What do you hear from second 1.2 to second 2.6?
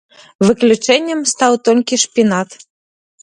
стаў толькі шпінат.